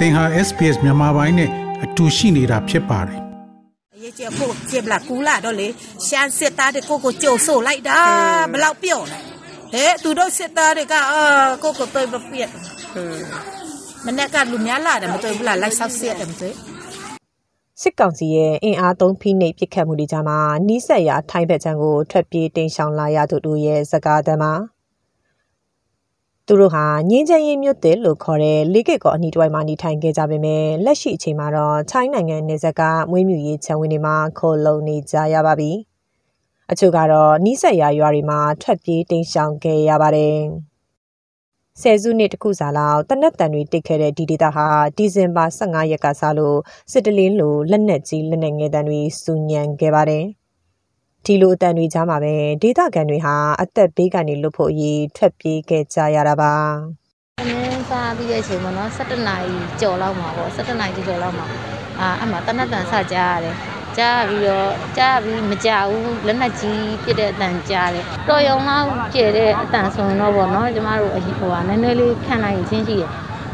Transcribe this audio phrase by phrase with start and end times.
[0.00, 1.50] သင်ဟာ SPS မြန်မာပိုင်းနဲ့
[1.84, 3.20] အတူရှိနေတာဖြစ်ပါတယ်
[4.02, 5.68] ရေးချေကိုကျေဘလာကူလာတော့လေ
[6.06, 7.98] ရှမ်းစစ်သားတွေကိုကိုကြိုဆိုလိုက်တာ
[8.52, 9.18] ဘလောက်ပြော့လဲ
[9.72, 11.22] ဟဲ့သူတို့စစ်သားတွေကအာ
[11.62, 12.48] ကိုကိုတွေ့မပြည့်
[14.06, 16.54] မနေ့ကလူများလာတယ်မတွေ့ဘူးလားလိုက်ဆောက်စစ်တယ်မတွေ့
[17.82, 20.38] စစ်ကောင်စီရဲ့အင်အားသုံးဖိနှိပ်ပစ်ခတ်မှုတွေကြားမှာ
[20.68, 24.52] နီးစက်ရာထိုင်းဘက်ခြမ်းကိုထွက်ပြေးတိမ်းရှောင်လာရသူတို့ရဲ့စကားသံမှာ
[26.52, 35.70] သူတို့ဟာငင်းချမ်းရေးမြို့တယ်လို့ခေါ်တဲ့လေးကစ်ကောအနီးတစ်ဝိုက်မှာနေထိုင်ခဲ့ကြပေမဲ့လက်ရှိအချိန်မှာတော့ထိုင်းနိုင်ငံနေဆက်ကမွေးမြူရေးခြံဝင်းတွေမှာခိုလုံနေကြရပါပြီ။
[36.70, 40.38] အချို့ကတော့နီးစက်ရာရွာတွေမှာထွက်ပြေးတိမ်းရှောင်ခဲ့ရပါတယ်။
[41.80, 46.58] ဆယ်စုနှစ်တခုစာလောက်တနက်တန်တွေတိတ်ခဲ့တဲ့ဒီဒေတာဟာဒီဇင်ဘာ15ရက်ကစလို့
[46.92, 50.26] စစ်တလင်းလိုလက်နက်ကြီးလက်နက်ငယ်တန်တွေစူညံခဲ့ပါတယ်။
[51.24, 56.54] ဒီလိုအတန်တွေကြားမှာပဲဒေတာကန်တွေဟာအသက်ဘေးကနေလွတ်ဖို့အရေးထွက်ပြေးခဲ့ကြရတာပါ။
[57.40, 61.46] အမင်းစားပြီးတဲ့အချိန်မှာနော်17နာရီကြော်လောက်မှာပေါ့17နာရီကြော်လောက်မှာ
[62.00, 63.56] အာအမှတနတ်တန်စကြားရတယ်
[63.98, 73.10] ကြားပြီးတော့ကြားပြီးမကြဘူးလက်နက်ကြီးပြစ်တဲ့အတန်ကြားတယ်တော်ရုံလောက်ကျဲတဲ့အတန်ဆိုရင်တော့ပေါ့နော်ကျမတို့အဟိဟိုဟာနည်းနည်းလေးခံနိုင်ချင်းရှိတယ်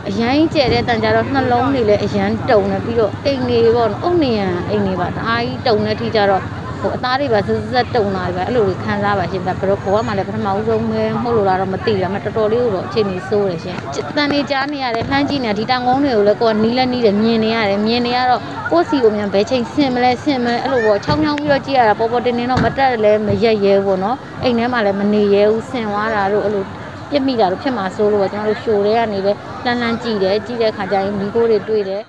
[0.09, 6.42] အရန်ကျဲတဲ့အတန်ကြတော့နှလုံးတွေလည်းအရန်တုံနေပြီးတော့အိမ်နေပေါ့နော်အုတ်နေရန်အိမ်နေပါတအားကြီးတုံနေထိကြတော့
[6.80, 13.77] ဟိုအသားတွေပါစစတုံလာပြီအဲ့လိုတွေခံစားပါရှင်ဘယ်တော့ဘဝမှာလည်းပထမဦးဆုံးပဲမဟုတ်လို့လားတော့မသိဘူးမတော်တော်လေးတော့အခြေအနေဆိုးတယ်ရှင်
[14.16, 18.41] တန်နေကြားနေရတယ်လှမ်းကြည့်နေဒီတောင်ကုန်းတွေကိုလည်းကိုကနီးလဲနီးတယ်မြင်နေရတယ်မြင်နေရတော့
[18.72, 26.64] ကိုယ့်စီကိုမြန်ဘယ်ချိန်ဆင်မလဲဆင်မလဲအဲ့လိုပေါ့ချောင်းချောင်းပြီးတော့ကြည့်ရတာပေါ်ပေါ်တင်တင်တော့မတက်လည်းမရက်ရဲဘူးပေါ့နော်အိမ်ထဲမှာလည်းမနေရဲဘူးဆင်သွားတာတို့အဲ့လို
[27.10, 29.32] ပြစ်မိတာတို့ဖြစ်မှာဆိုးလို့ပေါ့ကျွန်တော်တို့ရှိုတွေကနေပဲ
[29.64, 32.02] လှမ်းလှမ်းကြည့်တယ်ကြည့်တဲ့ခါကျရင်မိခိုးတွေတွေ့တယ်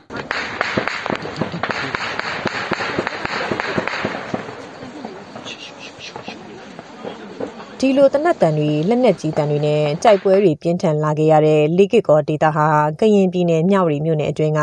[7.81, 12.67] ဒီလိုတနက်တန်တွေလက်နက်ကြီးတန်တွေနဲ့ကြိုက်ပွဲတွေပြင်းထန်လာခဲ့ရတဲ့လိကစ်ကောဒေတာဟာ
[12.99, 14.61] ကရင်ပြည်နယ်မြောက်ရီမြို့နယ်အတွင်းက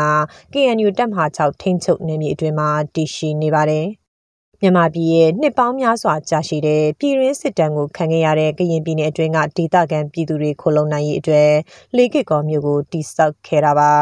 [0.53, 3.85] KNU တပ်မဟာ6ထိန်းချုပ်နယ်မြေအတွင်းမှာတည်ရှိနေပါတယ်။
[4.61, 11.51] မြန်မာပြည်ရဲ့နှစ်ပေါင်းများစွာကြာရှည်တဲ့ပြည်ရင်းစစ်တမ်းကိုခံခဲ့ရတဲ့ကရင်ပြည်နယ်အတွင်းကဒေသခံပြည်သူတွေခိုလုံနိုင်ရေးအတွက်
[11.95, 13.93] လိကစ်ကောမြို့ကိုတိစောက်ခဲ့တာပါ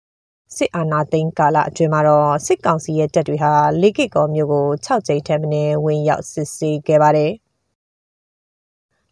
[0.56, 7.32] ။စစ်အာဏာသိမ်းကာလအတွင်းမှာတော့စစ်ကောင်စီရဲ့တပ်တွေဟာလိကစ်ကောမြို့ကို6ကြိမ်ထက်မနည်းဝင်ရောက်စစ်ဆေးခဲ့ပါတယ်။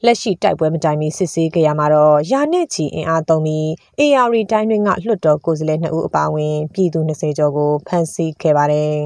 [0.07, 3.67] လက်ရှိတိုက်ပွဲမတိုင်မီစစ်ဆေးကြရမှာတော့ရာနဲ့ချီအင်အားသုံးပြီး
[4.01, 8.97] AR တိုင်းတွင်းကလွှတ်တော်ကိုယ်စားလှယ်2ဦးအပါအဝင်ပြည်သူ20ကျော်ကိုဖမ်းဆီးခဲ့ပါတယ်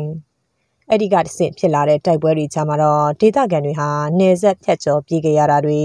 [0.91, 5.81] ။အဲ့ဒီကတဆင့်ဖြစ်လာတဲ့တိုက်ပွဲတွေကြားမှာတော့ဒေသခံတွေဟာနေဆက်ဖြတ်ကျော်ပြေးကြရတာတွေ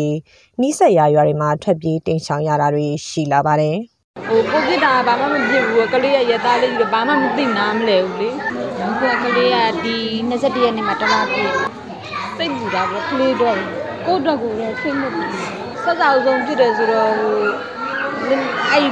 [0.60, 3.78] နှီးဆက်ရရွာတွေမှာထွက်ပြေးတိမ်းရှောင်ရတာတွေရှိလာပါတယ်။
[4.28, 8.30] ဟိုကိုဗစ်တာဘာမှမဖြစ်ဘူးကလေးရရသားလေးကြီးဘာမှမသိနားမလဲဘူးလေ
[8.82, 9.98] အခုကကလေးကဒီ
[10.30, 11.52] 21ရက်နေ့မှာတလားပြည့်
[12.38, 15.22] စိတ်ပူတာပေါ့ကလေးတော့ ကိုယ့်အတွက်ကိုလည်းစိတ်မပူ
[15.84, 17.38] ဆက်စားဆုံးဖြစ်တယ်ဆိုတော့ဟို
[18.72, 18.88] အဲ့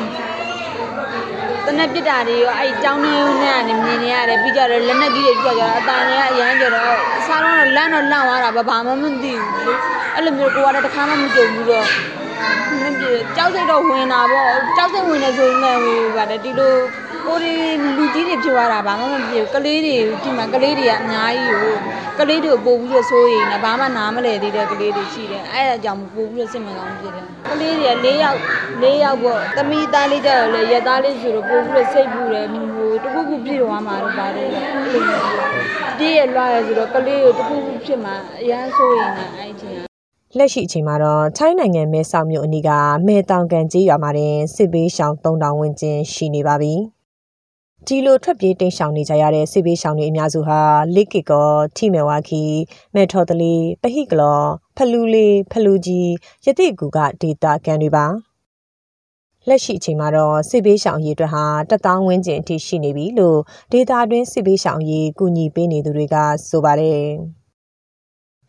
[1.65, 9.73] တနက်ပြစ်တာတွေရောအဲ့ကြောင်းနေနဲ့ကနေမြင်နေရတယ်ပြီးကြတော့လက်နက်ကြီးတွေပြီးကြတော့အတန်တွေကအရန်ကြတော့အစားတော့လန့်တော့လန့်သွားတာဘာမှမသိဘူးလေ
[10.15, 11.85] အဲ့လိုမျိုးကိုကတော့တစ်ခါမှမကြုံဘူးတော့
[12.81, 16.73] မပြေကြောက်စိတ်တော့ဝင်တာပေါ့ကြောက်စိတ်ဝင်နေဆိုရင်လည်းဟိုပါတယ်ဒီလို
[17.29, 17.53] ကိုဒီ
[17.97, 21.75] လူကြီးတွေဖြစ်သွားတာဘာမှမပြေဘူးကလေးတွေဒီမှာကလေးတွေကအများကြီးဟို
[22.19, 28.37] ကလေးတွေကိုပို့ပြီးတော့ဆိုးရင်လည်းဘာမှနားမလဲသေးတဲ့ကလေးတွေရှိတယ်အဲ့ဒါကြောင့်ပို့ပြီးတော့စိတ်မကောင်းဖြစ်တယ်ကလေးတွေက၄ယောက်
[28.83, 35.05] ၄ယောက်ပေါ့သမီးသားလေးကြတော့လေရက်သားလေးဆိုတော့ပို့ပြီးတော့စိတ်ပူတယ်ဟိုတခုခုပြည့်သွားမှာတော့ပါတယ်အဲ့လိုမျိုး
[35.97, 39.75] ပြည့်ရလွှရဆိုတော့ကလေးကိုတခုခုဖြစ်မှာအရန်ဆိုးရင်လည်းအဲ့ချိန်
[40.33, 42.69] ကလက်ရှိအချိန်မှာတော့ထိုင်းနိုင်ငံမဲဆောက်မြို့အနီးက
[43.07, 46.75] မဲတောင်ကန်ကြီးရွာမှာတင်စစ်ဘေးရှောင်3000ဝန်းကျင်ရှိနေပါပြီ။
[47.91, 50.59] ဒီလိုထွက်ပြေးတိမ်းရှောင်နေကြရတဲ့စစ်ဘေးရှောင်တွေအများစုဟာ
[50.95, 52.43] လိကစ်ကောထိမေဝါခီ
[52.95, 54.41] မဲထော်တလီပဟိကလော
[54.77, 56.11] ဖလူလေးဖလူကြီး
[56.45, 58.05] ယတိကူကဒေတာကန်တွေပါ။
[59.47, 63.39] လက်ရှိအချိန်မှာတော့စစ်ဘေးရှောင်ရေးအတွက်ဟာတထောင်ဝန်းကျင်အထိရှိနေပြီလို့
[63.71, 66.15] ဒေတာတွင်းစစ်ဘေးရှောင်ရေးကူညီပေးနေသူတွေက
[66.49, 67.03] ဆိုပါတယ်။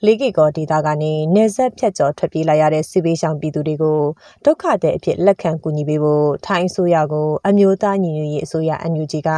[0.06, 4.00] လေးကီကောဒေတာကနေနေဆက်ဖြတ်ကျော်ထွက်ပြေးလာရတဲ့စစ်ဘေးရှောင်ပြည်သူတွေကို
[4.44, 9.30] ဒုက္ခတဲ့အဖြစ်လက်ခံကူညီပေးဖို့ထိုင်းအစိုးရကိုအမျိုးသားညီညွတ်ရေးအစိုးရ NUG က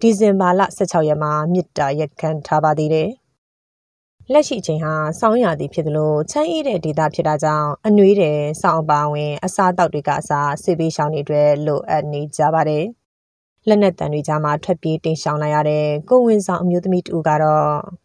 [0.00, 3.08] ဒီဇင်ဘာလ16ရက်မှာမြစ်တာရက်ခံထားပါသေးတယ်။
[4.32, 12.84] လက်ရှိအချိန်ဟာစောင်းရသည်ဖြစ်သလိုချမ်းအေးတဲ့ဒေတာဖြစ်တာကြောင့်အနှွေးတယ်စောင်းအပါဝင် အစားတောက်တွေကအစားစစ်ဘေးရှောင်တွေအတွက်လိုအပ်နေကြပါတယ်။
[13.68, 18.01] လက်နက်တန်တွေကြားမှာထွက်ပြေးတင်ရှောင်လာရတဲ့ကိုဝင်ဆောင်အမျိုးသမီးတူကတော့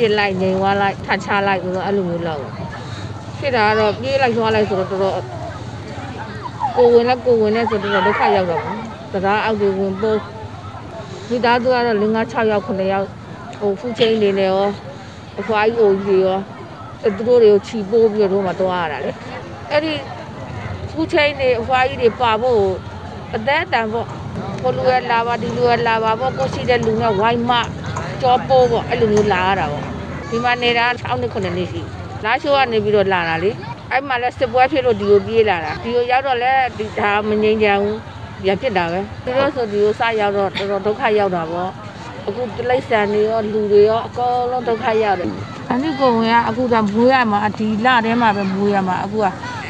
[0.00, 2.42] ပြစ်လိုက်ငိန်သွားလိုက်ထချလိုက်ဆိုတော့အဲ့လိုမျိုးလောက်
[3.38, 5.22] ဖြစ်တာကတော့ပြေးလိုက်သွားလိုက်ဆိုတော့တော်တော်
[6.76, 10.20] ကိုဝင်လက်ကိုဝင်လက်ဆိုတော့ဒုက္ခရောက်တော့ဘူးတရားအောက်တွေဝင်ပိုး
[11.30, 13.06] မိသားစုကတော့5 6ယောက်9ယောက်
[13.58, 14.66] ဟိုဖူးချင်းနေနေရော
[15.40, 16.38] အဖွားကြီးအိုကြီးရော
[17.02, 19.10] အဲ့သူတို့တွေကိုခြီပိုးပြီးတော့မှတွားရတာလေ
[19.70, 19.92] အဲ့ဒီ
[20.90, 22.60] ဖူးချင်းနေအဖွားကြီးတွေပါဖို့
[23.34, 24.06] အသက်အတန်ပေါ့
[24.62, 27.52] ကိုလူရလာပါဒီလူရလာပါပေါ့ကိုရှိတဲ့လူနဲ့ဝိုင်းမ
[28.20, 29.89] ကြောပိုးပေါ့အဲ့လိုမျိုးလာရတာပေါ့
[30.30, 31.82] ဒီမှာနေတာ6နှစ်9နှစ်ရှိ
[32.24, 33.50] လာရှိုးကနေပြီးတော့လာတာလေ
[33.90, 37.98] အဲ့မှာလဲစစ်ပွဲဖြစ်လို့ဒီကိုပြေးလာတာဒီကိုရောက်တော့လဲဒီဒါမငြိမ်ချမ်းဘူး
[38.46, 41.70] ရဖြစ်တာပဲသူတို့ဆိုဒီကိုစရောက်တော့တော်တော်ဒုက္ခရောက်တာပေါ့
[42.28, 45.30] အခုတိလိษံတွေရောလူတွေရောအကုန်လုံးဒုက္ခရောက်တယ်
[45.72, 49.26] အနိကိုဝင်ကအခုကမွေးရမှာဒီလထဲမှာပဲမွေးရမှာအခုက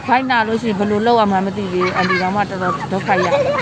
[0.06, 3.54] ခိုင်းနာလို့ရှိရင်ဘယ်လိုလုပ်ရမှာမသိသေးဘူးအန်ဒီကောင်မှတော်တော်ဒုက္ခရောက်တယ်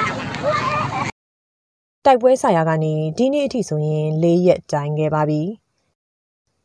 [2.06, 5.42] တိုက်ပွဲဆရာကနေဒီနေ့အထိဆိုရင်၄ရက်တိုင်ခဲ့ပါပြီ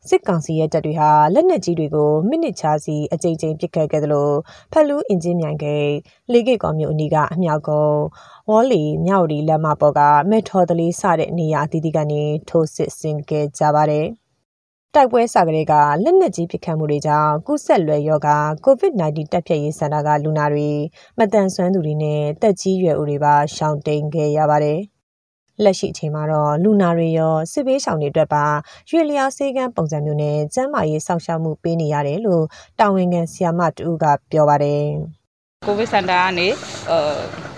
[0.10, 4.30] စစ်ကောင်စီရဲ့တပ်တွေဟာလက်နက်ကြီးတွေကိုမိနစ်ချာစီအကြိမ်ကြိမ်ပစ်ခတ်ခဲ့သလို
[4.72, 5.90] ဖက်လူးအင်ဂျင်မြိုင်ကိတ်
[6.32, 8.02] လေးကိတ်ကောင်မျိုးအနီးကအမြောက်ကုန်း
[8.50, 14.08] ဝေါ်လီမြောက်ရီလက်မပေါ်ကမဲထော်တလေးစတဲ့နေရာအသီးသီးကနေထိုးစစ်ဆင်ခဲ့ကြပါတယ်
[14.94, 15.74] တိုက်ပွဲစကလေးက
[16.04, 20.70] လက်နက်ကြီးပစ်ခတ်မှုတွေကြောင့်ကုဆက်လွယ်ရောဂါ COVID-19 တက်ဖြတ်ရေးစင်တာကလူနာတွေ
[21.18, 24.80] မတန်ဆွမ်းသူတွေနဲ့တက်ကြီးရွယ်ဦးတွေပါရှောင်တိန်ခဲ့ရပါတယ်။
[25.64, 28.46] လက်ရှိအချိန်မှာတော့လူနာတွေရောစစ်ဘေးရှောင်တွေအတွက်ပါ
[28.90, 32.44] ရွေလျားစေးကမ်းပုံစံမျိုးနဲ့ကျန်းမာရေးစောင့်ရှောက်မှုပေးနေရတယ်လို့
[32.80, 34.86] တာဝန်ခံဆရာမတူကပြောပါတယ်
[35.66, 36.48] ကိုဗစ်စင်တာကနေ
[36.90, 37.00] အဲ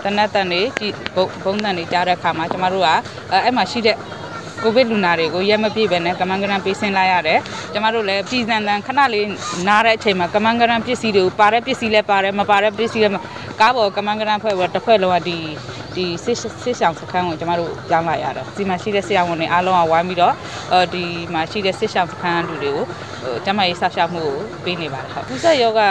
[0.02, 2.88] တနက်တန်နေဒီဘုံဘုံတန်နေကြားတဲ့အခါမှာကျမတို့က
[3.32, 3.96] အဲအဲ့မှာရှိတဲ့
[4.62, 7.40] ကိုဗစ်လူနာတွေကိုရက်မပြည့်ပဲနဲ့ကမန်ကရန်ပေးဆင်းလိုက်ရတယ်
[7.72, 9.26] ကျမတို့လည်းပြည်စံတန်ခဏလေး
[9.68, 13.16] နားတဲ့အချိန်မှာကမန်ကရန်ပစ္စည်းတွေကိုပါတဲ့ပစ္စည်းလည်းပါတယ်မပါတဲ့ပစ္စည်းလည်းမ
[13.60, 15.38] ကားပေါ်ကမန်ကရန်ဖွဲ့ပြီးတော့တစ်ဖွဲ့လုံးကဒီ
[15.96, 20.34] ဒီစစ်စစ်ဆောင်စခန်းကိုကျမတို့ကြောင်းလာရတယ်ဒီမှာရှိတဲ့ဆရာဝန်တွေအားလုံးကဝိုင်းပြီးတော့
[20.72, 22.84] အဲဒီမှာရှိတဲ့စစ်ဆောင်စခန်းလူတွေကို
[23.22, 25.82] ဟိုကျမရေးဆောက်ရှောက်မှုကိုပေးနေပါတယ်ဟုတ်ကုသယောဂ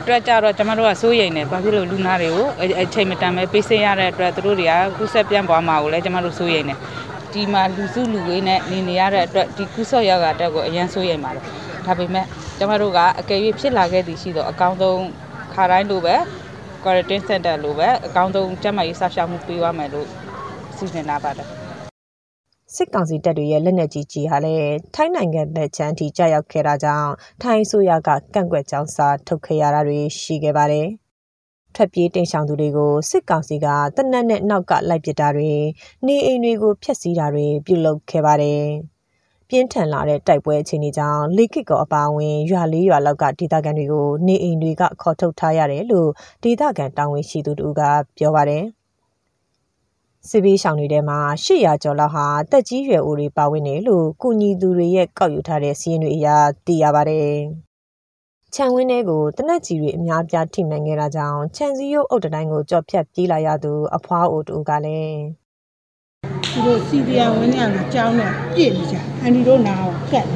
[0.00, 6.74] အတွက်ကြတော့ကျမတို့ကစိုးရိမ်နေဘာဖြစ်လို့လူနာတွေကိုအဲ့အချိန်မတန်ပဲပေးစင်းရတဲ့အတွက်သူတို့တွေကကုဆက်ပြန့်ပွားမှာကိုလည်းကျမတို့စိုးရိမ်နေ
[7.32, 11.44] ဒီမှာလူစုလူဝေးနဲ့နေနေရတဲ့အတွက်ဒီကုဆော့ရောက်တာတက်ကိုအရန်စိုးရိမ်ပါတယ်
[11.86, 12.26] ဒါပေမဲ့
[12.58, 15.02] ကျမတို့ကအကယ်၍ဖြစ်လာခဲ့သည်ရှိတော့အကောင်းဆုံး
[15.54, 16.16] ခါတိုင်းလိုပဲ
[16.82, 20.08] quarantine center လိုပဲအကောင်းဆုံးကျန်းမာရေးစောင့်ရှောက်မှုပေးရမယ်လို့
[20.76, 21.48] စီစဉ်လာပါတယ်
[22.74, 27.10] စစ်ကောင်စီတပ်တွေရဲ့လက်နက်ကြီးကြီးဟာလည်းထိုင်းနိုင်ငံဘက်ချမ်းထိကြာရောက်ခဲ့တာကြောင့်
[27.42, 30.88] ထိုင်းအစိုးရကကန့်ကွက်ကြောင်းစာထုတ်ခဲ့ရတာတွေရှိခဲ့ပါတယ်။
[31.74, 33.66] ထွက်ပြေးတိမ်ရှောင်သူတွေကိုစစ်ကောင်စီက
[33.96, 35.52] တနက်နဲ့နောက်ကလိုက်ပစ်တာတွေ
[36.06, 38.64] နေအိမ်တွေကိုဖျက်ဆီးတာတွေပြုလုပ်ခဲ့ပါတယ်။
[39.48, 46.10] ပြင်းထန်လာတဲ့တိုက်ပွဲအခြေအနေကြောင့်လေကစ်ကောအပါအဝင်ရွာလေးရွာလောက်ကဒေသခံတွေကိုနေအိမ်တွေကခေါ်ထုတ်ထားရတယ်လို့
[46.42, 47.82] ဒေသခံတာဝန်ရှိသူတို့က
[48.18, 48.64] ပြောပါတယ်။
[50.28, 56.26] စစ်ဘေးရှောင်တွေထဲမှာ800ကျော်လောက်ဟာတက်ကြီးရွယ်အိုတွေပါဝင်တယ်လို့ကုညီသူတွေရဲ့ကောက်ယူထားတဲ့စီးရင်တွေအရ
[56.66, 57.32] သိရပါတယ်။
[58.54, 65.20] ခြံဝင်းထဲကိုတနက်ကြီးတွေအများပြားထိမှန်ခဲ့တာကြောင့်ခြံစည်းရုပ်အုပ်တတိုင်းကိုကြော်ဖြတ်ပြေးလာရသူအဖွားအိုတူကလည်း
[66.52, 70.26] သူတို့စီဒီယံဝင်ရမှာကြောင်းတော့ပြည့်နေကြအန်ဒီတို့နာကိုကတ်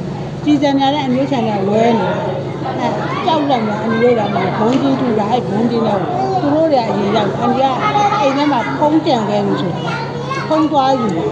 [0.45, 2.89] ကြီးစံရတဲ့အမျိုးဆန်ကဝဲနေအဲ
[3.27, 6.01] ကြောက်လိုက်မှာအန်ဒီတို့ကမှဘုံကြီးထူတာအဲဘုံကြီးတော့
[6.41, 7.67] သူတို့တွေအရင်ရောက်အန်ဒီက
[8.21, 9.95] အိမ်ထဲမှာဖုံးကြံခဲ့လို့ဆိုတာ
[10.49, 11.25] ဖုံးသွားယူလူ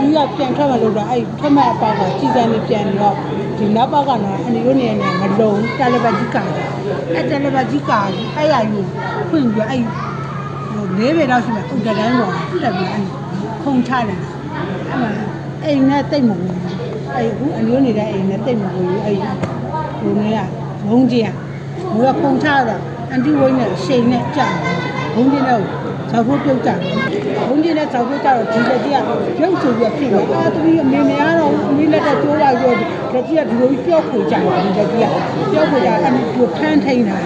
[0.00, 3.16] ကြီးကပြန်ထွက်မှလို့တော့အဲထွက်မှအပေါက်ကကြီးစံနေပြန်ပြီးတော့
[3.58, 6.42] ဒီနောက်ပေါက်ကတော့အန်ဒီတို့နေနေမလုံတယ်လီဘတ်ကြီးကာ
[7.14, 8.00] အဲတယ်လီဘတ်ကြီးကာ
[8.36, 8.80] အဲ့ရယူ
[9.28, 9.82] ဖွင့်ပြီးအဲ့
[10.72, 12.32] ဟိုလေးပေတော့ရှိမှဥဒတိုင်းပေါ်
[12.62, 13.04] တက်ပြီးအဲ့
[13.62, 14.20] ခုံချတယ်
[14.90, 15.12] အဲ့မှာ
[15.64, 16.54] အိမ်နဲ့တိတ်မဘူး
[17.14, 19.16] အဲ့ဘူးအမျိုးနေတဲ့အိမ်နဲ့တိတ်မဘူးအဲ့
[20.00, 20.38] ဟိုနေက
[20.88, 21.28] ဘုံကြီးက
[21.94, 24.48] ဘိုးကခုံချတော့အန်တီဝိုင်းနဲ့ရှိန်နဲ့ကြာ
[25.14, 25.60] ဘုံကြီးနဲ့
[26.10, 26.80] ဇောက်ဖို့ပြုတ်ကြတယ်
[27.48, 28.98] ဘုံကြီးနဲ့ဇောက်ဖို့ကြတော့ဒီလက်ကြီးက
[29.38, 32.72] ပြုတ်ဆိုပြီးဖြစ်သွားအာသူကြီးအမေမရတော့အမေလက်တော့ကျိုးလာရော
[33.12, 36.22] လက်ကြီးကဒီလိုပြောက်ခွေကြတယ်ဒီလက်ကြီးကပြောက်ခွေကြအဲ့ဒီ
[36.56, 37.18] ဖမ်းထိန်တာ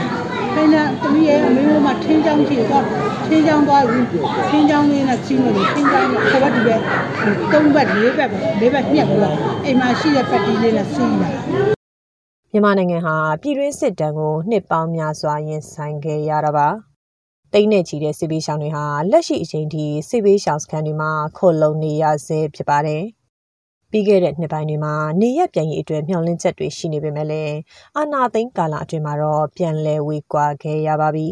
[0.54, 2.84] ဖိနေသမီးရဲ့အမေကထင်းချောင်းရှိတော့
[3.26, 4.06] ထင်းချောင်းသွားပြီး
[4.48, 6.76] ထင်းချောင်းလေးနဲ့စီးနေတယ်ထင်းချောင်းကခဘတ်ဒီပဲ
[7.52, 11.30] သုံးဘက်လေးဘက်ပဲလေးဘက်ညက်တော့အိမ်မှာရှိတဲ့ပတ်တီးလေးနဲ့စီးတာ
[12.52, 16.68] မြန်မာနိုင်ငံဟာပြည်တွင်းစစ်တမ်းကိုနှစ်ပေါင်းများစွာရင်ဆိုင်ခဲ့ရတာပါ။
[17.52, 23.02] တိမ့်နဲ့ချီတဲ့စစ်ဘေးရှောင်တွေဟာလက်ရှိအချိန်ထိစစ်ဘေးရှောင်စခန်းတွေမှာခိုလုံနေရဆဲဖြစ်ပါတယ်။
[23.90, 27.56] ပြီးခဲ့တဲ့နှစ်ပိုင်းတွေမှာနေရက်ပြန်ရေးအတွက်မျှော်လင့်ချက်တွေရှိနေပေမဲ့လည်း
[27.96, 31.28] အာနာသိန်းကာလအတွင်းမှာတော့ပြန်လည်ဝေကွာခဲ့ရပါပြီ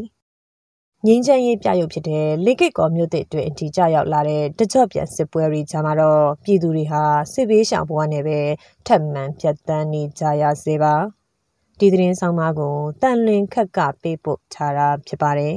[1.07, 8.41] ။ငင်းချမ်းရေးပြရုပ်ဖြစ်တဲ့လေကိတ်ကောမြို့တဲ့အတွက်အထီကျရောက်လာတဲ့တကြော့ပြန်စစ်ပွဲတွေကြားမှာတော့ပြည်သူတွေဟာစစ်ဘေးရှောင်ဘဝနဲ့ပဲ
[8.87, 10.95] ထပ်မံဖြတ်တန်းနေကြရစေပါ။
[11.79, 15.57] ဒီသတင်းဆောင်မကိုတန်လွင်ခက်ကပေးပို့ထားတာဖြစ်ပါတယ်